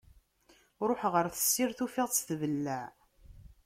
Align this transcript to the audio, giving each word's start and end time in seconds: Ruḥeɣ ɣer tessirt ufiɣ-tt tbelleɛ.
Ruḥeɣ 0.87 1.13
ɣer 1.15 1.25
tessirt 1.33 1.79
ufiɣ-tt 1.85 2.25
tbelleɛ. 2.27 2.83